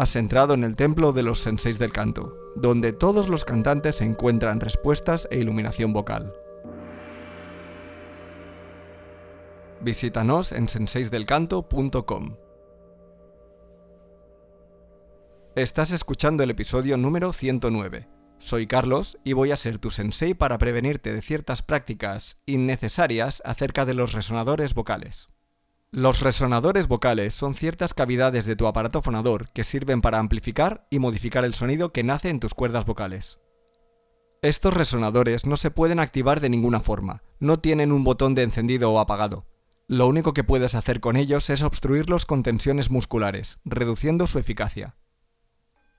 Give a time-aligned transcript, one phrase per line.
[0.00, 4.58] Has entrado en el templo de los senseis del canto, donde todos los cantantes encuentran
[4.58, 6.32] respuestas e iluminación vocal.
[9.82, 12.36] Visítanos en senseisdelcanto.com.
[15.54, 18.08] Estás escuchando el episodio número 109.
[18.38, 23.84] Soy Carlos y voy a ser tu sensei para prevenirte de ciertas prácticas innecesarias acerca
[23.84, 25.28] de los resonadores vocales.
[25.92, 31.00] Los resonadores vocales son ciertas cavidades de tu aparato fonador que sirven para amplificar y
[31.00, 33.40] modificar el sonido que nace en tus cuerdas vocales.
[34.40, 38.92] Estos resonadores no se pueden activar de ninguna forma, no tienen un botón de encendido
[38.92, 39.48] o apagado.
[39.88, 44.96] Lo único que puedes hacer con ellos es obstruirlos con tensiones musculares, reduciendo su eficacia.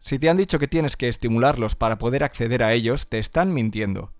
[0.00, 3.52] Si te han dicho que tienes que estimularlos para poder acceder a ellos, te están
[3.52, 4.14] mintiendo.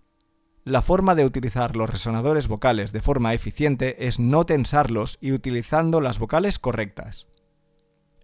[0.67, 6.01] La forma de utilizar los resonadores vocales de forma eficiente es no tensarlos y utilizando
[6.01, 7.27] las vocales correctas.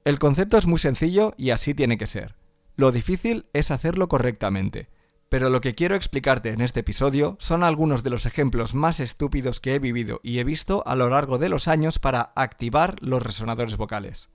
[0.06, 2.36] El concepto es muy sencillo y así tiene que ser.
[2.76, 4.88] Lo difícil es hacerlo correctamente,
[5.28, 9.60] pero lo que quiero explicarte en este episodio son algunos de los ejemplos más estúpidos
[9.60, 13.22] que he vivido y he visto a lo largo de los años para activar los
[13.22, 14.30] resonadores vocales.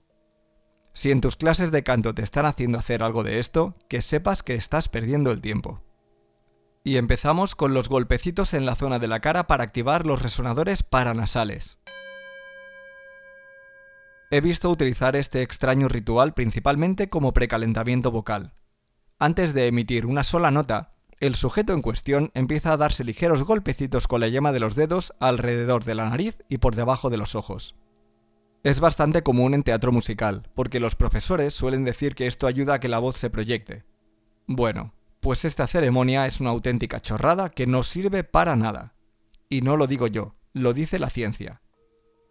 [0.94, 4.44] Si en tus clases de canto te están haciendo hacer algo de esto, que sepas
[4.44, 5.82] que estás perdiendo el tiempo.
[6.86, 10.84] Y empezamos con los golpecitos en la zona de la cara para activar los resonadores
[10.84, 11.78] paranasales.
[14.30, 18.54] He visto utilizar este extraño ritual principalmente como precalentamiento vocal.
[19.18, 24.06] Antes de emitir una sola nota, el sujeto en cuestión empieza a darse ligeros golpecitos
[24.06, 27.34] con la yema de los dedos alrededor de la nariz y por debajo de los
[27.34, 27.74] ojos.
[28.62, 32.78] Es bastante común en teatro musical, porque los profesores suelen decir que esto ayuda a
[32.78, 33.84] que la voz se proyecte.
[34.46, 34.95] Bueno,
[35.26, 38.94] pues esta ceremonia es una auténtica chorrada que no sirve para nada.
[39.48, 41.62] Y no lo digo yo, lo dice la ciencia.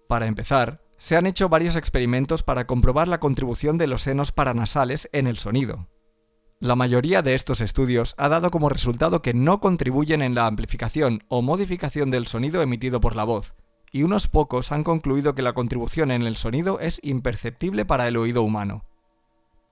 [0.07, 5.09] Para empezar, se han hecho varios experimentos para comprobar la contribución de los senos paranasales
[5.11, 5.89] en el sonido.
[6.61, 11.21] La mayoría de estos estudios ha dado como resultado que no contribuyen en la amplificación
[11.27, 13.55] o modificación del sonido emitido por la voz,
[13.91, 18.15] y unos pocos han concluido que la contribución en el sonido es imperceptible para el
[18.15, 18.85] oído humano.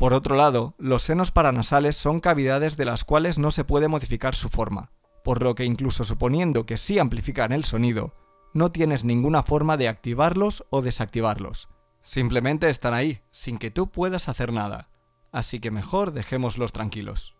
[0.04, 4.36] Por otro lado, los senos paranasales son cavidades de las cuales no se puede modificar
[4.36, 4.92] su forma,
[5.24, 8.14] por lo que incluso suponiendo que sí amplifican el sonido,
[8.54, 11.70] no tienes ninguna forma de activarlos o desactivarlos.
[12.02, 14.90] Simplemente están ahí, sin que tú puedas hacer nada.
[15.32, 17.38] Así que mejor dejémoslos tranquilos.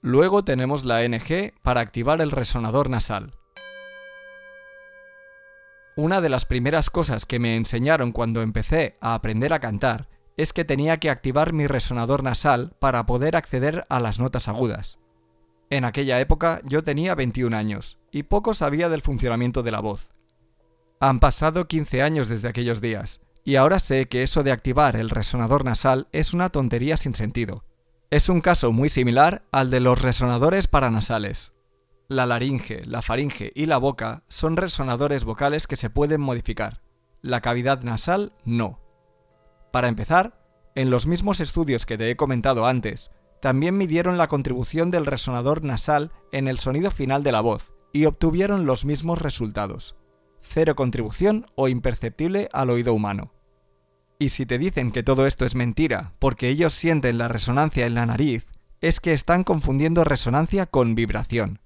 [0.00, 3.34] Luego tenemos la NG para activar el resonador nasal.
[5.96, 10.52] Una de las primeras cosas que me enseñaron cuando empecé a aprender a cantar es
[10.52, 14.98] que tenía que activar mi resonador nasal para poder acceder a las notas agudas.
[15.70, 20.10] En aquella época yo tenía 21 años y poco sabía del funcionamiento de la voz.
[21.00, 25.10] Han pasado 15 años desde aquellos días y ahora sé que eso de activar el
[25.10, 27.64] resonador nasal es una tontería sin sentido.
[28.10, 31.52] Es un caso muy similar al de los resonadores paranasales.
[32.08, 36.82] La laringe, la faringe y la boca son resonadores vocales que se pueden modificar.
[37.22, 38.81] La cavidad nasal no.
[39.72, 40.38] Para empezar,
[40.74, 43.10] en los mismos estudios que te he comentado antes,
[43.40, 48.04] también midieron la contribución del resonador nasal en el sonido final de la voz y
[48.04, 49.96] obtuvieron los mismos resultados.
[50.40, 53.32] Cero contribución o imperceptible al oído humano.
[54.18, 57.94] Y si te dicen que todo esto es mentira porque ellos sienten la resonancia en
[57.94, 58.46] la nariz,
[58.80, 61.60] es que están confundiendo resonancia con vibración.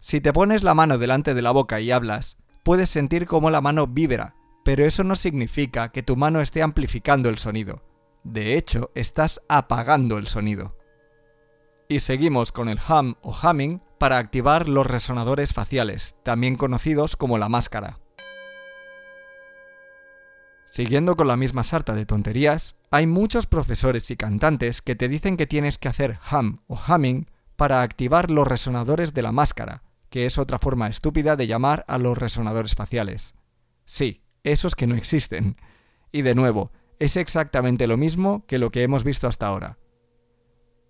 [0.00, 3.60] Si te pones la mano delante de la boca y hablas, puedes sentir cómo la
[3.60, 4.36] mano vibra,
[4.68, 7.82] pero eso no significa que tu mano esté amplificando el sonido.
[8.22, 10.76] De hecho, estás apagando el sonido.
[11.88, 17.38] Y seguimos con el hum o humming para activar los resonadores faciales, también conocidos como
[17.38, 17.98] la máscara.
[20.66, 25.38] Siguiendo con la misma sarta de tonterías, hay muchos profesores y cantantes que te dicen
[25.38, 27.24] que tienes que hacer hum o humming
[27.56, 31.96] para activar los resonadores de la máscara, que es otra forma estúpida de llamar a
[31.96, 33.32] los resonadores faciales.
[33.86, 35.56] Sí, esos que no existen.
[36.12, 39.78] Y de nuevo, es exactamente lo mismo que lo que hemos visto hasta ahora.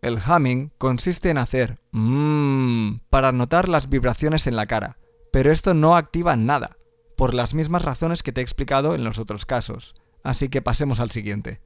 [0.00, 4.96] El humming consiste en hacer mmm para notar las vibraciones en la cara,
[5.32, 6.76] pero esto no activa nada,
[7.16, 9.94] por las mismas razones que te he explicado en los otros casos.
[10.22, 11.60] Así que pasemos al siguiente.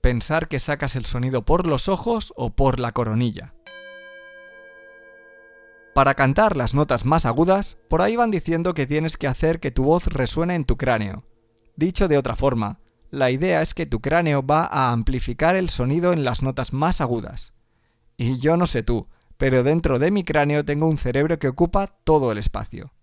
[0.00, 3.54] Pensar que sacas el sonido por los ojos o por la coronilla.
[6.00, 9.70] Para cantar las notas más agudas, por ahí van diciendo que tienes que hacer que
[9.70, 11.26] tu voz resuene en tu cráneo.
[11.76, 12.80] Dicho de otra forma,
[13.10, 17.02] la idea es que tu cráneo va a amplificar el sonido en las notas más
[17.02, 17.52] agudas.
[18.16, 21.86] Y yo no sé tú, pero dentro de mi cráneo tengo un cerebro que ocupa
[21.86, 22.94] todo el espacio.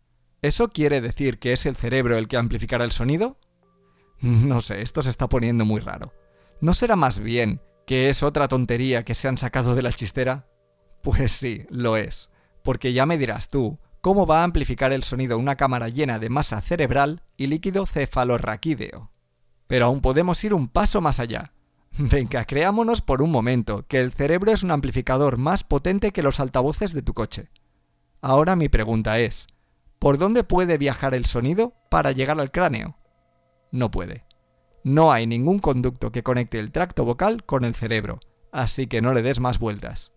[0.42, 3.38] ¿Eso quiere decir que es el cerebro el que amplificará el sonido?
[4.22, 6.16] No sé, esto se está poniendo muy raro.
[6.62, 10.48] ¿No será más bien que es otra tontería que se han sacado de la chistera?
[11.04, 12.32] Pues sí, lo es.
[12.68, 16.28] Porque ya me dirás tú, ¿cómo va a amplificar el sonido una cámara llena de
[16.28, 19.10] masa cerebral y líquido cefalorraquídeo?
[19.68, 21.54] Pero aún podemos ir un paso más allá.
[21.98, 26.42] Venga, creámonos por un momento que el cerebro es un amplificador más potente que los
[26.42, 27.52] altavoces de tu coche.
[28.20, 29.48] Ahora mi pregunta es,
[29.98, 32.98] ¿por dónde puede viajar el sonido para llegar al cráneo?
[33.72, 34.26] No puede.
[34.84, 38.20] No hay ningún conducto que conecte el tracto vocal con el cerebro,
[38.52, 40.17] así que no le des más vueltas.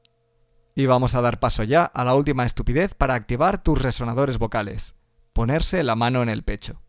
[0.75, 4.95] Y vamos a dar paso ya a la última estupidez para activar tus resonadores vocales,
[5.33, 6.81] ponerse la mano en el pecho.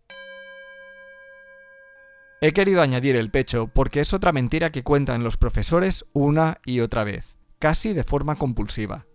[2.42, 6.80] He querido añadir el pecho porque es otra mentira que cuentan los profesores una y
[6.80, 9.06] otra vez, casi de forma compulsiva.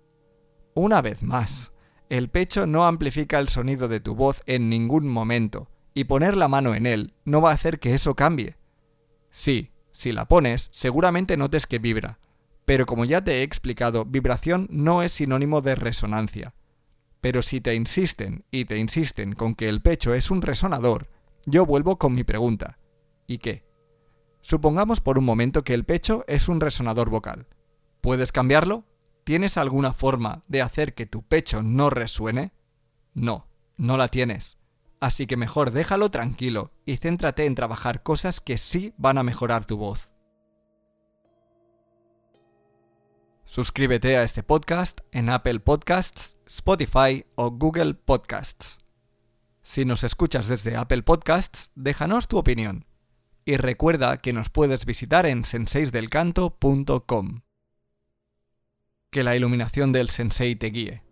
[0.74, 1.72] Una vez más,
[2.08, 6.46] el pecho no amplifica el sonido de tu voz en ningún momento, y poner la
[6.46, 8.56] mano en él no va a hacer que eso cambie.
[9.30, 12.20] Sí, si la pones, seguramente notes que vibra,
[12.66, 16.54] pero como ya te he explicado, vibración no es sinónimo de resonancia.
[17.20, 21.08] Pero si te insisten y te insisten con que el pecho es un resonador,
[21.46, 22.78] yo vuelvo con mi pregunta.
[23.28, 23.64] ¿Y qué?
[24.42, 27.46] Supongamos por un momento que el pecho es un resonador vocal.
[28.00, 28.84] ¿Puedes cambiarlo?
[29.24, 32.52] ¿Tienes alguna forma de hacer que tu pecho no resuene?
[33.14, 34.58] No, no la tienes.
[35.00, 39.66] Así que mejor déjalo tranquilo y céntrate en trabajar cosas que sí van a mejorar
[39.66, 40.15] tu voz.
[43.56, 48.80] Suscríbete a este podcast en Apple Podcasts, Spotify o Google Podcasts.
[49.62, 52.84] Si nos escuchas desde Apple Podcasts, déjanos tu opinión
[53.46, 57.40] y recuerda que nos puedes visitar en senseisdelcanto.com.
[59.10, 61.05] Que la iluminación del sensei te guíe.